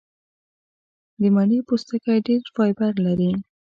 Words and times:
د 1.21 1.23
مڼې 1.35 1.59
پوستکی 1.67 2.17
ډېر 2.27 2.41
فایبر 2.55 2.93
لري. 3.05 3.31